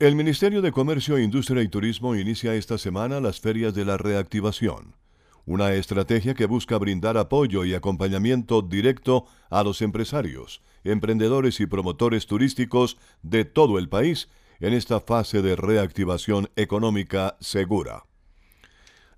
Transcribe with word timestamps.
El 0.00 0.16
Ministerio 0.16 0.62
de 0.62 0.72
Comercio, 0.72 1.18
Industria 1.18 1.62
y 1.62 1.68
Turismo 1.68 2.16
inicia 2.16 2.54
esta 2.54 2.78
semana 2.78 3.20
las 3.20 3.38
ferias 3.38 3.74
de 3.74 3.84
la 3.84 3.98
reactivación, 3.98 4.96
una 5.44 5.74
estrategia 5.74 6.32
que 6.32 6.46
busca 6.46 6.78
brindar 6.78 7.18
apoyo 7.18 7.66
y 7.66 7.74
acompañamiento 7.74 8.62
directo 8.62 9.26
a 9.50 9.62
los 9.62 9.82
empresarios, 9.82 10.62
emprendedores 10.84 11.60
y 11.60 11.66
promotores 11.66 12.26
turísticos 12.26 12.96
de 13.20 13.44
todo 13.44 13.78
el 13.78 13.90
país 13.90 14.30
en 14.60 14.72
esta 14.72 15.00
fase 15.00 15.42
de 15.42 15.54
reactivación 15.54 16.48
económica 16.56 17.36
segura. 17.40 18.04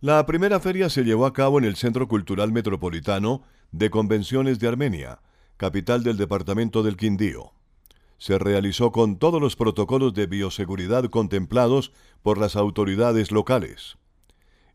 La 0.00 0.26
primera 0.26 0.58
feria 0.58 0.90
se 0.90 1.04
llevó 1.04 1.26
a 1.26 1.32
cabo 1.32 1.60
en 1.60 1.64
el 1.64 1.76
Centro 1.76 2.08
Cultural 2.08 2.50
Metropolitano 2.50 3.44
de 3.70 3.88
Convenciones 3.88 4.58
de 4.58 4.66
Armenia, 4.66 5.20
capital 5.58 6.02
del 6.02 6.16
departamento 6.16 6.82
del 6.82 6.96
Quindío 6.96 7.52
se 8.22 8.38
realizó 8.38 8.92
con 8.92 9.16
todos 9.16 9.40
los 9.40 9.56
protocolos 9.56 10.14
de 10.14 10.28
bioseguridad 10.28 11.06
contemplados 11.06 11.90
por 12.22 12.38
las 12.38 12.54
autoridades 12.54 13.32
locales. 13.32 13.98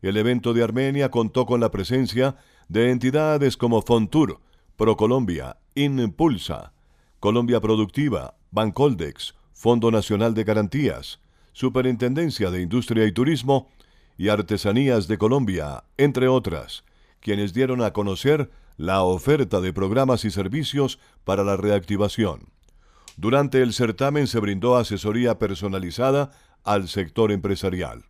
El 0.02 0.18
evento 0.18 0.52
de 0.52 0.62
Armenia 0.62 1.10
contó 1.10 1.46
con 1.46 1.58
la 1.58 1.70
presencia 1.70 2.36
de 2.68 2.90
entidades 2.90 3.56
como 3.56 3.80
Fontur, 3.80 4.42
Procolombia, 4.76 5.56
Impulsa, 5.74 6.74
Colombia 7.20 7.58
Productiva, 7.58 8.36
Bancoldex, 8.50 9.34
Fondo 9.54 9.90
Nacional 9.90 10.34
de 10.34 10.44
Garantías, 10.44 11.18
Superintendencia 11.54 12.50
de 12.50 12.60
Industria 12.60 13.06
y 13.06 13.12
Turismo 13.12 13.70
y 14.18 14.28
Artesanías 14.28 15.08
de 15.08 15.16
Colombia, 15.16 15.84
entre 15.96 16.28
otras, 16.28 16.84
quienes 17.20 17.54
dieron 17.54 17.80
a 17.80 17.94
conocer 17.94 18.50
la 18.76 19.04
oferta 19.04 19.62
de 19.62 19.72
programas 19.72 20.26
y 20.26 20.30
servicios 20.30 20.98
para 21.24 21.44
la 21.44 21.56
reactivación. 21.56 22.57
Durante 23.18 23.62
el 23.62 23.72
certamen 23.72 24.28
se 24.28 24.38
brindó 24.38 24.76
asesoría 24.76 25.40
personalizada 25.40 26.30
al 26.62 26.86
sector 26.86 27.32
empresarial. 27.32 28.04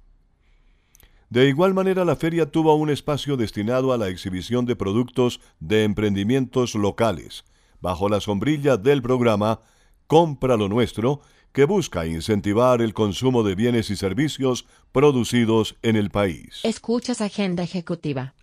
De 1.30 1.48
igual 1.48 1.72
manera, 1.72 2.04
la 2.04 2.14
feria 2.14 2.50
tuvo 2.50 2.74
un 2.74 2.90
espacio 2.90 3.38
destinado 3.38 3.94
a 3.94 3.96
la 3.96 4.08
exhibición 4.08 4.66
de 4.66 4.76
productos 4.76 5.40
de 5.60 5.84
emprendimientos 5.84 6.74
locales, 6.74 7.46
bajo 7.80 8.10
la 8.10 8.20
sombrilla 8.20 8.76
del 8.76 9.00
programa 9.00 9.60
Compra 10.06 10.58
lo 10.58 10.68
Nuestro, 10.68 11.22
que 11.52 11.64
busca 11.64 12.06
incentivar 12.06 12.82
el 12.82 12.92
consumo 12.92 13.42
de 13.42 13.54
bienes 13.54 13.88
y 13.88 13.96
servicios 13.96 14.66
producidos 14.92 15.76
en 15.80 15.96
el 15.96 16.10
país. 16.10 16.60
Escuchas 16.64 17.22
Agenda 17.22 17.62
Ejecutiva. 17.62 18.34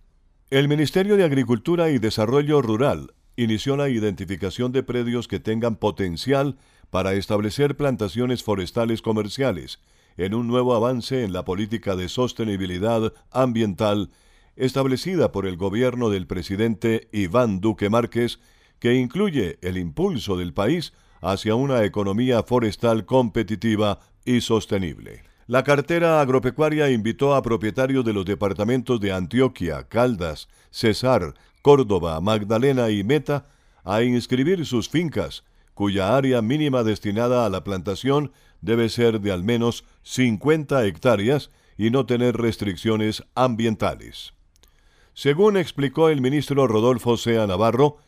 El 0.50 0.66
Ministerio 0.66 1.16
de 1.16 1.22
Agricultura 1.22 1.90
y 1.90 1.98
Desarrollo 1.98 2.60
Rural 2.60 3.12
inició 3.36 3.76
la 3.76 3.88
identificación 3.88 4.72
de 4.72 4.82
predios 4.82 5.28
que 5.28 5.40
tengan 5.40 5.76
potencial 5.76 6.56
para 6.90 7.14
establecer 7.14 7.76
plantaciones 7.76 8.42
forestales 8.42 9.02
comerciales, 9.02 9.80
en 10.16 10.34
un 10.34 10.46
nuevo 10.46 10.74
avance 10.74 11.24
en 11.24 11.32
la 11.32 11.44
política 11.44 11.94
de 11.94 12.08
sostenibilidad 12.08 13.12
ambiental 13.30 14.10
establecida 14.56 15.32
por 15.32 15.46
el 15.46 15.56
gobierno 15.56 16.08
del 16.08 16.26
presidente 16.26 17.08
Iván 17.12 17.60
Duque 17.60 17.90
Márquez, 17.90 18.40
que 18.78 18.94
incluye 18.94 19.58
el 19.60 19.76
impulso 19.76 20.36
del 20.36 20.54
país 20.54 20.94
hacia 21.20 21.54
una 21.54 21.84
economía 21.84 22.42
forestal 22.42 23.04
competitiva 23.04 24.00
y 24.24 24.40
sostenible. 24.40 25.22
La 25.48 25.62
cartera 25.62 26.20
agropecuaria 26.20 26.90
invitó 26.90 27.36
a 27.36 27.42
propietarios 27.42 28.04
de 28.04 28.12
los 28.12 28.24
departamentos 28.24 29.00
de 29.00 29.12
Antioquia, 29.12 29.84
Caldas, 29.84 30.48
Cesar, 30.70 31.34
Córdoba, 31.62 32.20
Magdalena 32.20 32.90
y 32.90 33.04
Meta 33.04 33.46
a 33.84 34.02
inscribir 34.02 34.66
sus 34.66 34.88
fincas, 34.88 35.44
cuya 35.72 36.16
área 36.16 36.42
mínima 36.42 36.82
destinada 36.82 37.46
a 37.46 37.48
la 37.48 37.62
plantación 37.62 38.32
debe 38.60 38.88
ser 38.88 39.20
de 39.20 39.30
al 39.30 39.44
menos 39.44 39.84
50 40.02 40.84
hectáreas 40.84 41.52
y 41.78 41.90
no 41.90 42.06
tener 42.06 42.36
restricciones 42.36 43.22
ambientales. 43.36 44.32
Según 45.14 45.56
explicó 45.56 46.08
el 46.08 46.20
ministro 46.20 46.66
Rodolfo 46.66 47.16
Sea 47.16 47.46
Navarro, 47.46 47.98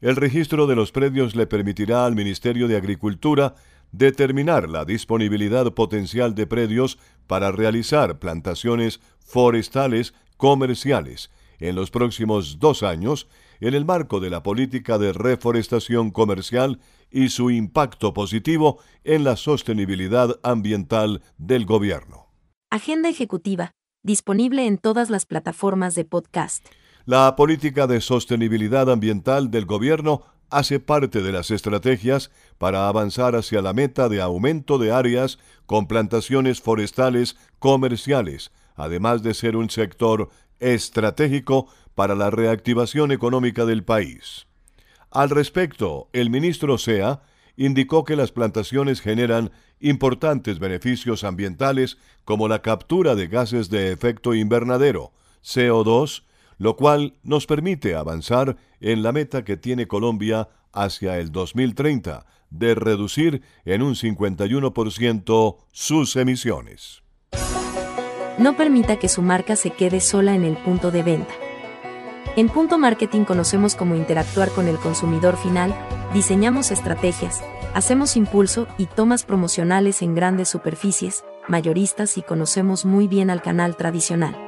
el 0.00 0.14
registro 0.14 0.68
de 0.68 0.76
los 0.76 0.92
predios 0.92 1.34
le 1.34 1.48
permitirá 1.48 2.06
al 2.06 2.14
Ministerio 2.14 2.68
de 2.68 2.76
Agricultura 2.76 3.56
determinar 3.92 4.68
la 4.68 4.84
disponibilidad 4.84 5.72
potencial 5.74 6.34
de 6.34 6.46
predios 6.46 6.98
para 7.26 7.52
realizar 7.52 8.18
plantaciones 8.18 9.00
forestales 9.18 10.14
comerciales 10.36 11.30
en 11.58 11.74
los 11.74 11.90
próximos 11.90 12.58
dos 12.58 12.82
años 12.82 13.28
en 13.60 13.74
el 13.74 13.84
marco 13.84 14.20
de 14.20 14.30
la 14.30 14.42
política 14.42 14.98
de 14.98 15.12
reforestación 15.12 16.10
comercial 16.10 16.80
y 17.10 17.30
su 17.30 17.50
impacto 17.50 18.12
positivo 18.12 18.78
en 19.04 19.24
la 19.24 19.36
sostenibilidad 19.36 20.38
ambiental 20.42 21.22
del 21.38 21.64
gobierno. 21.64 22.26
Agenda 22.70 23.08
ejecutiva, 23.08 23.70
disponible 24.02 24.66
en 24.66 24.78
todas 24.78 25.08
las 25.08 25.24
plataformas 25.24 25.94
de 25.94 26.04
podcast. 26.04 26.66
La 27.04 27.36
política 27.36 27.86
de 27.86 28.00
sostenibilidad 28.00 28.90
ambiental 28.90 29.50
del 29.50 29.64
gobierno 29.64 30.24
hace 30.50 30.80
parte 30.80 31.22
de 31.22 31.32
las 31.32 31.50
estrategias 31.50 32.30
para 32.58 32.88
avanzar 32.88 33.34
hacia 33.36 33.62
la 33.62 33.72
meta 33.72 34.08
de 34.08 34.20
aumento 34.20 34.78
de 34.78 34.92
áreas 34.92 35.38
con 35.66 35.86
plantaciones 35.86 36.60
forestales 36.60 37.36
comerciales, 37.58 38.52
además 38.74 39.22
de 39.22 39.34
ser 39.34 39.56
un 39.56 39.70
sector 39.70 40.28
estratégico 40.60 41.68
para 41.94 42.14
la 42.14 42.30
reactivación 42.30 43.12
económica 43.12 43.64
del 43.64 43.84
país. 43.84 44.46
Al 45.10 45.30
respecto, 45.30 46.08
el 46.12 46.30
ministro 46.30 46.78
Sea 46.78 47.22
indicó 47.56 48.04
que 48.04 48.16
las 48.16 48.32
plantaciones 48.32 49.00
generan 49.00 49.50
importantes 49.80 50.58
beneficios 50.58 51.24
ambientales 51.24 51.98
como 52.24 52.48
la 52.48 52.62
captura 52.62 53.14
de 53.14 53.28
gases 53.28 53.70
de 53.70 53.92
efecto 53.92 54.34
invernadero, 54.34 55.12
CO2, 55.42 56.24
lo 56.58 56.76
cual 56.76 57.18
nos 57.22 57.46
permite 57.46 57.94
avanzar 57.94 58.56
en 58.80 59.02
la 59.02 59.12
meta 59.12 59.44
que 59.44 59.56
tiene 59.56 59.86
Colombia 59.86 60.48
hacia 60.72 61.18
el 61.18 61.32
2030 61.32 62.26
de 62.50 62.74
reducir 62.74 63.42
en 63.64 63.82
un 63.82 63.94
51% 63.94 65.56
sus 65.72 66.16
emisiones. 66.16 67.02
No 68.38 68.56
permita 68.56 68.98
que 68.98 69.08
su 69.08 69.22
marca 69.22 69.56
se 69.56 69.70
quede 69.70 70.00
sola 70.00 70.34
en 70.34 70.44
el 70.44 70.56
punto 70.56 70.90
de 70.90 71.02
venta. 71.02 71.34
En 72.36 72.50
Punto 72.50 72.76
Marketing 72.76 73.24
conocemos 73.24 73.74
cómo 73.74 73.94
interactuar 73.94 74.50
con 74.50 74.68
el 74.68 74.76
consumidor 74.76 75.38
final, 75.38 75.74
diseñamos 76.12 76.70
estrategias, 76.70 77.42
hacemos 77.72 78.14
impulso 78.14 78.68
y 78.76 78.84
tomas 78.84 79.24
promocionales 79.24 80.02
en 80.02 80.14
grandes 80.14 80.50
superficies, 80.50 81.24
mayoristas 81.48 82.18
y 82.18 82.22
conocemos 82.22 82.84
muy 82.84 83.08
bien 83.08 83.30
al 83.30 83.40
canal 83.40 83.76
tradicional. 83.76 84.45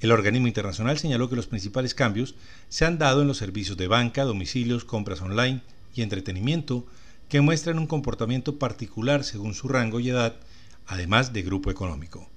El 0.00 0.12
organismo 0.12 0.48
internacional 0.48 0.98
señaló 0.98 1.28
que 1.28 1.36
los 1.36 1.46
principales 1.46 1.94
cambios 1.94 2.34
se 2.68 2.84
han 2.84 2.98
dado 2.98 3.22
en 3.22 3.28
los 3.28 3.38
servicios 3.38 3.76
de 3.76 3.88
banca, 3.88 4.24
domicilios, 4.24 4.84
compras 4.84 5.20
online 5.22 5.62
y 5.94 6.02
entretenimiento, 6.02 6.86
que 7.28 7.40
muestran 7.40 7.78
un 7.78 7.86
comportamiento 7.86 8.58
particular 8.58 9.24
según 9.24 9.54
su 9.54 9.68
rango 9.68 10.00
y 10.00 10.10
edad, 10.10 10.36
además 10.86 11.32
de 11.32 11.42
grupo 11.42 11.70
económico. 11.70 12.28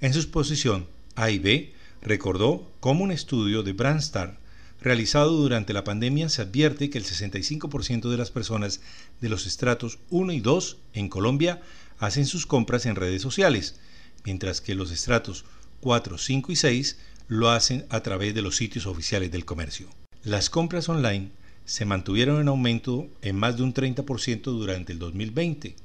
En 0.00 0.12
su 0.12 0.20
exposición, 0.20 0.86
A 1.16 1.30
y 1.30 1.38
B 1.38 1.72
recordó 2.02 2.70
cómo 2.80 3.04
un 3.04 3.12
estudio 3.12 3.62
de 3.62 3.72
Brandstar 3.72 4.38
realizado 4.80 5.32
durante 5.32 5.72
la 5.72 5.84
pandemia 5.84 6.28
se 6.28 6.42
advierte 6.42 6.90
que 6.90 6.98
el 6.98 7.04
65% 7.04 8.08
de 8.10 8.16
las 8.16 8.30
personas 8.30 8.80
de 9.20 9.28
los 9.28 9.46
estratos 9.46 9.98
1 10.08 10.32
y 10.32 10.40
2 10.40 10.78
en 10.94 11.08
Colombia 11.08 11.60
hacen 12.00 12.26
sus 12.26 12.46
compras 12.46 12.86
en 12.86 12.96
redes 12.96 13.22
sociales, 13.22 13.76
mientras 14.24 14.60
que 14.60 14.74
los 14.74 14.90
estratos 14.90 15.44
4, 15.80 16.18
5 16.18 16.50
y 16.50 16.56
6 16.56 16.98
lo 17.28 17.50
hacen 17.50 17.86
a 17.90 18.00
través 18.00 18.34
de 18.34 18.42
los 18.42 18.56
sitios 18.56 18.86
oficiales 18.86 19.30
del 19.30 19.44
comercio. 19.44 19.88
Las 20.24 20.50
compras 20.50 20.88
online 20.88 21.30
se 21.64 21.84
mantuvieron 21.84 22.40
en 22.40 22.48
aumento 22.48 23.06
en 23.22 23.36
más 23.36 23.56
de 23.56 23.62
un 23.62 23.72
30% 23.72 24.42
durante 24.42 24.92
el 24.92 24.98
2020, 24.98 25.76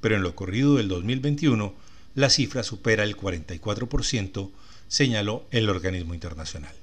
pero 0.00 0.16
en 0.16 0.22
lo 0.22 0.34
corrido 0.34 0.76
del 0.76 0.88
2021 0.88 1.74
la 2.14 2.30
cifra 2.30 2.62
supera 2.62 3.02
el 3.02 3.16
44%, 3.16 4.50
señaló 4.88 5.44
el 5.50 5.68
organismo 5.68 6.14
internacional. 6.14 6.74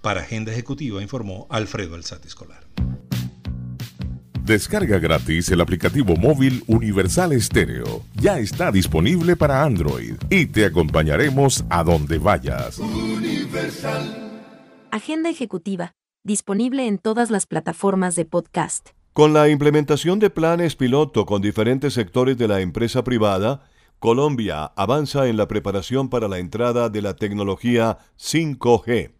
Para 0.00 0.22
Agenda 0.22 0.52
Ejecutiva 0.52 1.02
informó 1.02 1.46
Alfredo 1.50 1.94
Alzate 1.94 2.28
Escolar. 2.28 2.64
Descarga 4.48 4.98
gratis 4.98 5.50
el 5.50 5.60
aplicativo 5.60 6.16
móvil 6.16 6.64
Universal 6.68 7.32
Estéreo. 7.32 8.00
Ya 8.14 8.38
está 8.38 8.72
disponible 8.72 9.36
para 9.36 9.62
Android 9.62 10.14
y 10.30 10.46
te 10.46 10.64
acompañaremos 10.64 11.66
a 11.68 11.84
donde 11.84 12.16
vayas. 12.16 12.80
Agenda 14.90 15.28
Ejecutiva, 15.28 15.92
disponible 16.24 16.86
en 16.86 16.96
todas 16.96 17.30
las 17.30 17.44
plataformas 17.44 18.16
de 18.16 18.24
podcast. 18.24 18.88
Con 19.12 19.34
la 19.34 19.50
implementación 19.50 20.18
de 20.18 20.30
planes 20.30 20.76
piloto 20.76 21.26
con 21.26 21.42
diferentes 21.42 21.92
sectores 21.92 22.38
de 22.38 22.48
la 22.48 22.62
empresa 22.62 23.04
privada, 23.04 23.68
Colombia 23.98 24.64
avanza 24.76 25.28
en 25.28 25.36
la 25.36 25.46
preparación 25.46 26.08
para 26.08 26.26
la 26.26 26.38
entrada 26.38 26.88
de 26.88 27.02
la 27.02 27.16
tecnología 27.16 27.98
5G. 28.18 29.12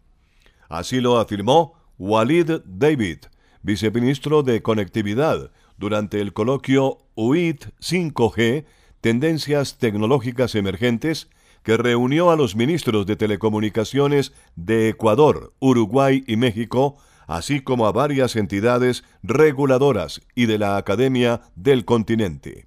Así 0.71 1.03
lo 1.03 1.19
afirmó 1.19 1.75
Walid 1.99 2.63
David, 2.65 3.19
viceministro 3.63 4.43
de 4.43 4.63
Conectividad, 4.63 5.51
durante 5.77 6.21
el 6.21 6.33
coloquio 6.33 6.99
UIT 7.15 7.67
5G, 7.81 8.65
Tendencias 9.01 9.79
Tecnológicas 9.79 10.55
Emergentes, 10.55 11.29
que 11.63 11.77
reunió 11.77 12.31
a 12.31 12.37
los 12.37 12.57
ministros 12.57 13.07
de 13.07 13.17
Telecomunicaciones 13.17 14.33
de 14.57 14.89
Ecuador, 14.89 15.53
Uruguay 15.59 16.25
y 16.27 16.37
México, 16.37 16.97
así 17.27 17.61
como 17.61 17.87
a 17.87 17.93
varias 17.93 18.37
entidades 18.37 19.05
reguladoras 19.23 20.23
y 20.35 20.47
de 20.47 20.59
la 20.59 20.77
Academia 20.77 21.43
del 21.55 21.85
continente. 21.85 22.67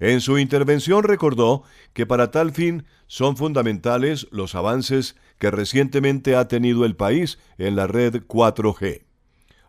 En 0.00 0.20
su 0.20 0.38
intervención 0.38 1.04
recordó 1.04 1.62
que 1.92 2.06
para 2.06 2.32
tal 2.32 2.50
fin 2.50 2.84
son 3.06 3.36
fundamentales 3.36 4.26
los 4.32 4.56
avances 4.56 5.16
que 5.38 5.52
recientemente 5.52 6.34
ha 6.34 6.48
tenido 6.48 6.84
el 6.84 6.96
país 6.96 7.38
en 7.58 7.76
la 7.76 7.86
red 7.86 8.24
4G. 8.26 9.04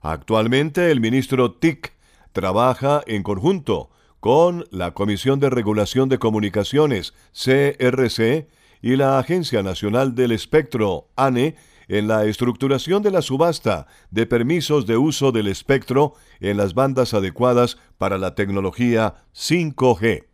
Actualmente 0.03 0.91
el 0.91 0.99
ministro 0.99 1.53
TIC 1.53 1.93
trabaja 2.33 3.01
en 3.07 3.23
conjunto 3.23 3.89
con 4.19 4.65
la 4.69 4.93
Comisión 4.93 5.39
de 5.39 5.49
Regulación 5.49 6.09
de 6.09 6.19
Comunicaciones, 6.19 7.13
CRC, 7.31 8.49
y 8.81 8.97
la 8.97 9.17
Agencia 9.17 9.63
Nacional 9.63 10.13
del 10.13 10.33
Espectro, 10.33 11.07
ANE, 11.15 11.55
en 11.87 12.09
la 12.09 12.25
estructuración 12.25 13.01
de 13.01 13.11
la 13.11 13.21
subasta 13.21 13.87
de 14.11 14.25
permisos 14.25 14.85
de 14.85 14.97
uso 14.97 15.31
del 15.31 15.47
espectro 15.47 16.15
en 16.41 16.57
las 16.57 16.73
bandas 16.73 17.13
adecuadas 17.13 17.77
para 17.97 18.17
la 18.17 18.35
tecnología 18.35 19.15
5G. 19.33 20.25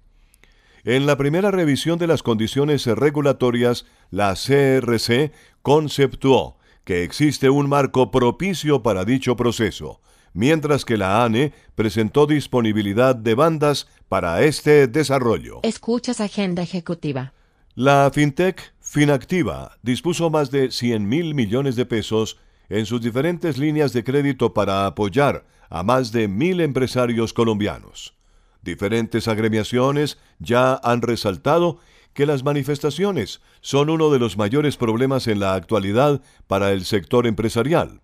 En 0.83 1.05
la 1.05 1.15
primera 1.15 1.51
revisión 1.51 1.99
de 1.99 2.07
las 2.07 2.23
condiciones 2.23 2.87
regulatorias, 2.87 3.85
la 4.09 4.33
CRC 4.33 5.31
conceptuó 5.61 6.58
que 6.89 7.03
existe 7.03 7.51
un 7.51 7.69
marco 7.69 8.09
propicio 8.09 8.81
para 8.81 9.05
dicho 9.05 9.35
proceso, 9.35 10.01
mientras 10.33 10.85
que 10.85 10.97
la 10.97 11.23
ANE 11.23 11.53
presentó 11.75 12.25
disponibilidad 12.25 13.15
de 13.15 13.35
bandas 13.35 13.87
para 14.07 14.41
este 14.41 14.87
desarrollo. 14.87 15.59
Escuchas 15.61 16.19
Agenda 16.19 16.63
Ejecutiva. 16.63 17.33
La 17.75 18.09
FinTech 18.11 18.73
Finactiva 18.79 19.77
dispuso 19.83 20.31
más 20.31 20.49
de 20.49 20.71
100 20.71 21.07
mil 21.07 21.35
millones 21.35 21.75
de 21.75 21.85
pesos 21.85 22.39
en 22.69 22.87
sus 22.87 23.01
diferentes 23.01 23.59
líneas 23.59 23.93
de 23.93 24.03
crédito 24.03 24.55
para 24.55 24.87
apoyar 24.87 25.45
a 25.69 25.83
más 25.83 26.11
de 26.11 26.27
mil 26.27 26.59
empresarios 26.59 27.33
colombianos. 27.33 28.15
Diferentes 28.63 29.27
agremiaciones 29.27 30.17
ya 30.39 30.73
han 30.81 31.03
resaltado 31.03 31.77
que 32.19 32.25
las 32.25 32.43
manifestaciones 32.43 33.39
son 33.61 33.89
uno 33.89 34.09
de 34.09 34.19
los 34.19 34.35
mayores 34.35 34.75
problemas 34.75 35.25
en 35.27 35.39
la 35.39 35.53
actualidad 35.53 36.21
para 36.47 36.73
el 36.73 36.83
sector 36.83 37.25
empresarial. 37.25 38.01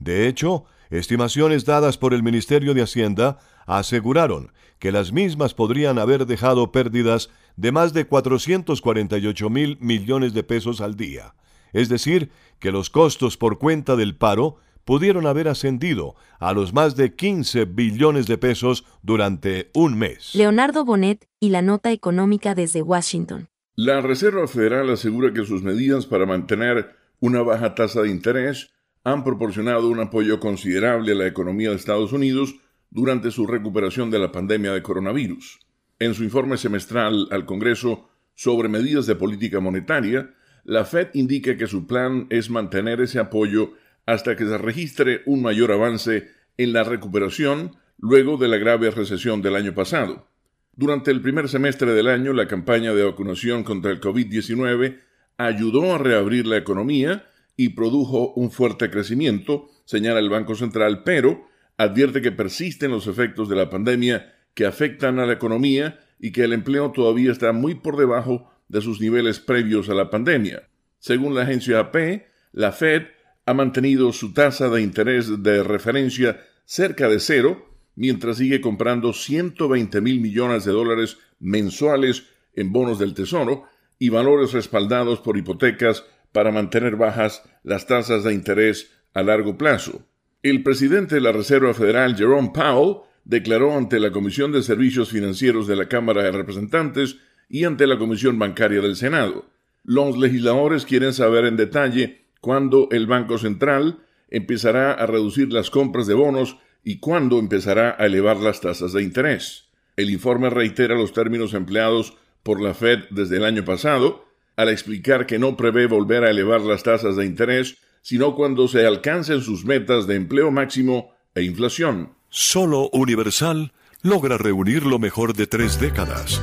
De 0.00 0.26
hecho, 0.26 0.64
estimaciones 0.90 1.64
dadas 1.64 1.96
por 1.96 2.12
el 2.12 2.24
Ministerio 2.24 2.74
de 2.74 2.82
Hacienda 2.82 3.38
aseguraron 3.66 4.50
que 4.80 4.90
las 4.90 5.12
mismas 5.12 5.54
podrían 5.54 6.00
haber 6.00 6.26
dejado 6.26 6.72
pérdidas 6.72 7.30
de 7.54 7.70
más 7.70 7.92
de 7.92 8.04
448 8.04 9.48
mil 9.48 9.78
millones 9.80 10.34
de 10.34 10.42
pesos 10.42 10.80
al 10.80 10.96
día, 10.96 11.36
es 11.72 11.88
decir, 11.88 12.32
que 12.58 12.72
los 12.72 12.90
costos 12.90 13.36
por 13.36 13.60
cuenta 13.60 13.94
del 13.94 14.16
paro 14.16 14.56
pudieron 14.84 15.24
haber 15.28 15.46
ascendido 15.46 16.16
a 16.40 16.52
los 16.52 16.72
más 16.72 16.96
de 16.96 17.14
15 17.14 17.66
billones 17.66 18.26
de 18.26 18.38
pesos 18.38 18.84
durante 19.02 19.70
un 19.72 19.96
mes. 19.96 20.34
Leonardo 20.34 20.84
Bonet 20.84 21.28
y 21.38 21.50
la 21.50 21.62
nota 21.62 21.92
económica 21.92 22.56
desde 22.56 22.82
Washington. 22.82 23.51
La 23.74 24.02
Reserva 24.02 24.46
Federal 24.48 24.90
asegura 24.90 25.32
que 25.32 25.46
sus 25.46 25.62
medidas 25.62 26.04
para 26.04 26.26
mantener 26.26 26.94
una 27.20 27.40
baja 27.40 27.74
tasa 27.74 28.02
de 28.02 28.10
interés 28.10 28.70
han 29.02 29.24
proporcionado 29.24 29.88
un 29.88 29.98
apoyo 29.98 30.40
considerable 30.40 31.12
a 31.12 31.14
la 31.14 31.26
economía 31.26 31.70
de 31.70 31.76
Estados 31.76 32.12
Unidos 32.12 32.54
durante 32.90 33.30
su 33.30 33.46
recuperación 33.46 34.10
de 34.10 34.18
la 34.18 34.30
pandemia 34.30 34.74
de 34.74 34.82
coronavirus. 34.82 35.58
En 35.98 36.12
su 36.12 36.22
informe 36.22 36.58
semestral 36.58 37.28
al 37.30 37.46
Congreso 37.46 38.10
sobre 38.34 38.68
medidas 38.68 39.06
de 39.06 39.14
política 39.14 39.58
monetaria, 39.60 40.34
la 40.64 40.84
Fed 40.84 41.08
indica 41.14 41.56
que 41.56 41.66
su 41.66 41.86
plan 41.86 42.26
es 42.28 42.50
mantener 42.50 43.00
ese 43.00 43.20
apoyo 43.20 43.72
hasta 44.04 44.36
que 44.36 44.44
se 44.44 44.58
registre 44.58 45.22
un 45.24 45.40
mayor 45.40 45.72
avance 45.72 46.28
en 46.58 46.74
la 46.74 46.84
recuperación 46.84 47.76
luego 47.96 48.36
de 48.36 48.48
la 48.48 48.58
grave 48.58 48.90
recesión 48.90 49.40
del 49.40 49.56
año 49.56 49.74
pasado. 49.74 50.28
Durante 50.74 51.10
el 51.10 51.20
primer 51.20 51.50
semestre 51.50 51.92
del 51.92 52.08
año, 52.08 52.32
la 52.32 52.48
campaña 52.48 52.94
de 52.94 53.04
vacunación 53.04 53.62
contra 53.62 53.90
el 53.90 54.00
COVID-19 54.00 55.00
ayudó 55.36 55.94
a 55.94 55.98
reabrir 55.98 56.46
la 56.46 56.56
economía 56.56 57.26
y 57.56 57.70
produjo 57.70 58.32
un 58.34 58.50
fuerte 58.50 58.90
crecimiento, 58.90 59.68
señala 59.84 60.18
el 60.18 60.30
Banco 60.30 60.54
Central, 60.54 61.02
pero 61.04 61.46
advierte 61.76 62.22
que 62.22 62.32
persisten 62.32 62.90
los 62.90 63.06
efectos 63.06 63.50
de 63.50 63.56
la 63.56 63.68
pandemia 63.68 64.34
que 64.54 64.64
afectan 64.64 65.18
a 65.18 65.26
la 65.26 65.34
economía 65.34 66.00
y 66.18 66.32
que 66.32 66.44
el 66.44 66.54
empleo 66.54 66.90
todavía 66.92 67.32
está 67.32 67.52
muy 67.52 67.74
por 67.74 67.98
debajo 67.98 68.50
de 68.68 68.80
sus 68.80 68.98
niveles 68.98 69.40
previos 69.40 69.90
a 69.90 69.94
la 69.94 70.08
pandemia. 70.08 70.68
Según 70.98 71.34
la 71.34 71.42
agencia 71.42 71.80
AP, 71.80 72.26
la 72.52 72.72
Fed 72.72 73.02
ha 73.44 73.52
mantenido 73.52 74.12
su 74.12 74.32
tasa 74.32 74.68
de 74.70 74.80
interés 74.80 75.42
de 75.42 75.62
referencia 75.62 76.40
cerca 76.64 77.08
de 77.08 77.18
cero, 77.18 77.71
mientras 77.94 78.38
sigue 78.38 78.60
comprando 78.60 79.12
120 79.12 80.00
mil 80.00 80.20
millones 80.20 80.64
de 80.64 80.72
dólares 80.72 81.18
mensuales 81.38 82.24
en 82.54 82.72
bonos 82.72 82.98
del 82.98 83.14
Tesoro 83.14 83.64
y 83.98 84.08
valores 84.08 84.52
respaldados 84.52 85.20
por 85.20 85.36
hipotecas 85.36 86.04
para 86.32 86.50
mantener 86.50 86.96
bajas 86.96 87.42
las 87.62 87.86
tasas 87.86 88.24
de 88.24 88.32
interés 88.32 88.90
a 89.14 89.22
largo 89.22 89.56
plazo. 89.58 90.06
El 90.42 90.62
presidente 90.62 91.16
de 91.16 91.20
la 91.20 91.32
Reserva 91.32 91.74
Federal, 91.74 92.16
Jerome 92.16 92.50
Powell, 92.52 93.02
declaró 93.24 93.76
ante 93.76 94.00
la 94.00 94.10
Comisión 94.10 94.50
de 94.52 94.62
Servicios 94.62 95.10
Financieros 95.10 95.66
de 95.66 95.76
la 95.76 95.88
Cámara 95.88 96.24
de 96.24 96.32
Representantes 96.32 97.18
y 97.48 97.64
ante 97.64 97.86
la 97.86 97.98
Comisión 97.98 98.38
Bancaria 98.38 98.80
del 98.80 98.96
Senado. 98.96 99.46
Los 99.84 100.18
legisladores 100.18 100.84
quieren 100.84 101.12
saber 101.12 101.44
en 101.44 101.56
detalle 101.56 102.26
cuándo 102.40 102.88
el 102.90 103.06
Banco 103.06 103.38
Central 103.38 104.00
empezará 104.30 104.92
a 104.92 105.06
reducir 105.06 105.52
las 105.52 105.70
compras 105.70 106.06
de 106.06 106.14
bonos 106.14 106.56
y 106.84 106.98
cuándo 106.98 107.38
empezará 107.38 107.96
a 107.98 108.06
elevar 108.06 108.38
las 108.38 108.60
tasas 108.60 108.92
de 108.92 109.02
interés. 109.02 109.68
El 109.96 110.10
informe 110.10 110.50
reitera 110.50 110.94
los 110.94 111.12
términos 111.12 111.54
empleados 111.54 112.14
por 112.42 112.60
la 112.60 112.74
Fed 112.74 113.04
desde 113.10 113.36
el 113.36 113.44
año 113.44 113.64
pasado, 113.64 114.24
al 114.56 114.68
explicar 114.68 115.26
que 115.26 115.38
no 115.38 115.56
prevé 115.56 115.86
volver 115.86 116.24
a 116.24 116.30
elevar 116.30 116.60
las 116.62 116.82
tasas 116.82 117.16
de 117.16 117.24
interés, 117.24 117.78
sino 118.02 118.34
cuando 118.34 118.68
se 118.68 118.86
alcancen 118.86 119.40
sus 119.40 119.64
metas 119.64 120.06
de 120.06 120.16
empleo 120.16 120.50
máximo 120.50 121.14
e 121.34 121.42
inflación. 121.42 122.14
Solo 122.28 122.90
Universal 122.92 123.72
logra 124.02 124.38
reunir 124.38 124.84
lo 124.84 124.98
mejor 124.98 125.34
de 125.34 125.46
tres 125.46 125.78
décadas. 125.78 126.40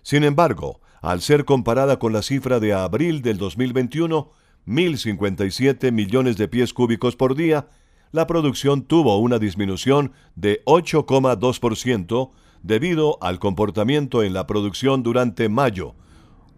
Sin 0.03 0.23
embargo, 0.23 0.81
al 1.01 1.21
ser 1.21 1.45
comparada 1.45 1.99
con 1.99 2.13
la 2.13 2.21
cifra 2.21 2.59
de 2.59 2.73
abril 2.73 3.21
del 3.21 3.37
2021, 3.37 4.31
1.057 4.67 5.91
millones 5.91 6.37
de 6.37 6.47
pies 6.47 6.73
cúbicos 6.73 7.15
por 7.15 7.35
día, 7.35 7.67
la 8.11 8.27
producción 8.27 8.83
tuvo 8.83 9.17
una 9.17 9.39
disminución 9.39 10.11
de 10.35 10.63
8,2% 10.65 12.31
debido 12.63 13.17
al 13.21 13.39
comportamiento 13.39 14.23
en 14.23 14.33
la 14.33 14.47
producción 14.47 15.03
durante 15.03 15.49
mayo, 15.49 15.95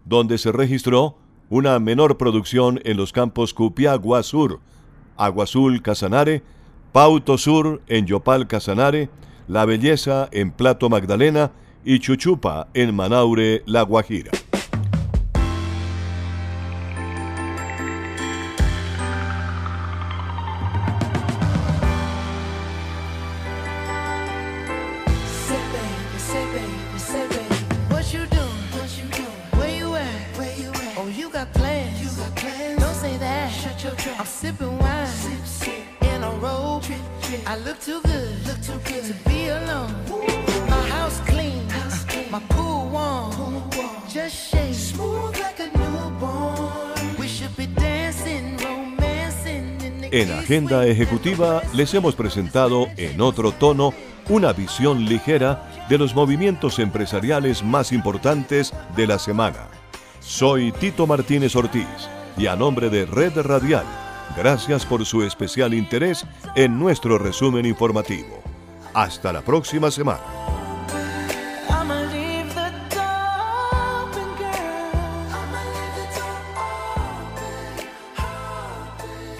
donde 0.04 0.38
se 0.38 0.52
registró 0.52 1.16
una 1.48 1.78
menor 1.78 2.16
producción 2.16 2.80
en 2.84 2.96
los 2.96 3.12
campos 3.12 3.54
Cupiagua 3.54 4.22
Sur, 4.22 4.60
Agua 5.16 5.44
Azul 5.44 5.82
Casanare, 5.82 6.42
Pauto 6.92 7.38
Sur 7.38 7.82
en 7.86 8.06
Yopal 8.06 8.46
Casanare, 8.46 9.08
La 9.46 9.64
Belleza 9.64 10.28
en 10.32 10.50
Plato 10.50 10.88
Magdalena 10.90 11.52
y 11.84 11.98
Chuchupa 12.00 12.68
en 12.74 12.94
Manaure, 12.94 13.62
La 13.66 13.82
Guajira. 13.82 14.30
Look 37.74 37.82
too 37.82 38.00
good, 38.08 38.46
look 38.46 38.60
too 38.62 38.92
good 38.92 39.04
to 39.04 39.28
be 39.28 39.48
alone. 39.48 39.92
My 40.68 40.88
house 40.88 41.20
clean, 41.26 41.68
house 41.70 42.04
clean. 42.04 42.30
my 42.30 42.40
pool 42.50 42.88
warm, 42.90 43.32
pool 43.32 43.62
warm. 43.76 44.02
just 44.08 44.34
shake 44.50 44.74
smooth 44.74 45.36
like 45.38 45.60
a 45.60 45.76
newborn. 45.76 47.16
We 47.18 47.26
should 47.26 47.56
be 47.56 47.66
dancing, 47.66 48.56
romancing 48.58 49.80
in 49.82 50.00
the 50.00 50.08
En 50.12 50.32
Agenda 50.32 50.86
Ejecutiva 50.86 51.62
les 51.74 51.92
hemos 51.94 52.14
presentado 52.14 52.86
en 52.96 53.20
otro 53.20 53.52
tono 53.52 53.92
una 54.28 54.52
visión 54.52 55.04
ligera 55.04 55.68
de 55.88 55.98
los 55.98 56.14
movimientos 56.14 56.78
empresariales 56.78 57.62
más 57.62 57.92
importantes 57.92 58.72
de 58.96 59.06
la 59.06 59.18
semana. 59.18 59.68
Soy 60.20 60.72
Tito 60.72 61.06
Martínez 61.06 61.56
Ortiz 61.56 62.08
y 62.38 62.46
a 62.46 62.56
nombre 62.56 62.88
de 62.88 63.04
Red 63.04 63.38
Radial, 63.42 63.84
gracias 64.36 64.86
por 64.86 65.04
su 65.04 65.22
especial 65.22 65.74
interés 65.74 66.24
en 66.56 66.78
nuestro 66.78 67.18
resumen 67.18 67.66
informativo. 67.66 68.42
Hasta 68.94 69.32
la 69.32 69.42
próxima 69.42 69.90
semana. 69.90 70.22